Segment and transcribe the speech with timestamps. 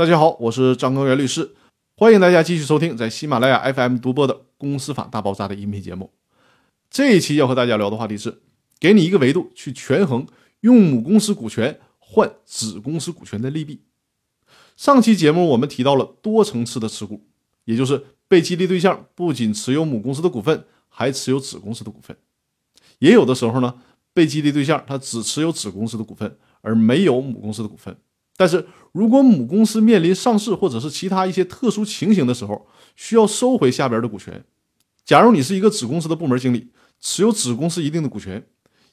[0.00, 1.54] 大家好，我是张根源律师，
[1.94, 6.10] 欢迎大家继续收听在喜马拉雅 FM 独播的《公司法大爆炸》的音频节目。
[6.88, 8.40] 这一期要和大家聊的话题是，
[8.78, 10.26] 给你一个维度去权衡
[10.60, 13.82] 用母公司股权换子公司股权的利弊。
[14.74, 17.26] 上期节目我们提到了多层次的持股，
[17.66, 22.16] 也就是被激励对象不仅持有母公司的股份，还持有子公司的股份。
[23.00, 23.74] 也有的时候呢，
[24.14, 27.94] 被激励对象他只持有子公司的股份，而没有母公司的股份。
[28.40, 34.42] 但是如果母公司面临上市或者是其他一些特殊情形的时候，需要收回下边的股权。
[35.04, 36.70] 假如你是一个子公司的部门经理，
[37.02, 38.46] 持有子公司一定的股权，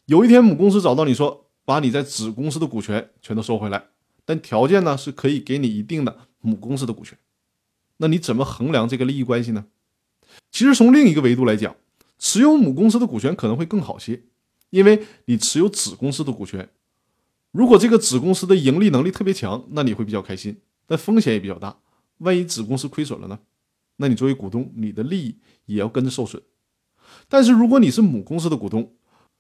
[0.08, 3.86] 有一天母公司找到你说，把你在子公司的股权全都收回来，
[4.26, 7.18] 但条件呢是可以给你一定的母公司的股权，
[7.96, 9.68] 那你怎么衡量这个利益关系呢？
[10.52, 11.74] 其实从另一个维度来讲，
[12.20, 14.24] 持有母公司的股权可能会更好些，
[14.72, 16.68] 因为你持有子公司的股权。
[17.58, 21.76] 如果这个子公司的盈利能力特别强，那你会比较开心，但风险也比较大。
[22.20, 23.40] 万一子公司亏损了呢？
[23.96, 26.40] 那你作为股东，你的利益也要跟着受损。
[27.28, 28.94] 但是如果你是母公司的股东，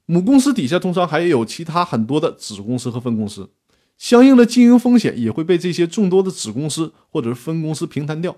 [0.08, 3.52] 母公司底下通常还有其他很多的子公司和分公司，
[4.00, 8.36] 相应的经营风险也会被这些众多的子公司或者是分公司平摊掉。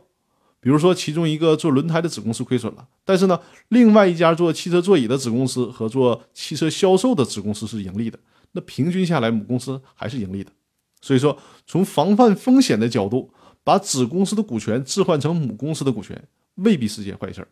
[0.60, 8.20] 比如说，其中一个做轮胎的子公司亏损了，但是呢，另外一家做汽车座椅的子公司和做汽车销售的子公司是盈利的。
[8.52, 10.52] 那平均下来，母公司还是盈利的。
[11.02, 13.34] 所以说，从防范风险的角度，
[13.64, 17.48] 把子公司的股权置换成母公司的股权，未必是件坏事儿。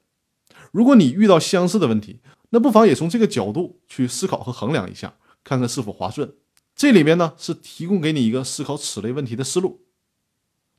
[0.72, 6.30] 如果你遇到相似的问题，那不妨也从这个角度去思考和衡量一下，看看是否划算。
[6.76, 9.86] 这里面呢，是提供给你一个思考此类问题的思路。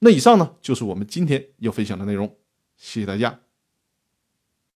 [0.01, 2.37] 那以上呢，就是我们今天要分享的内容。
[2.77, 3.48] 谢谢大家。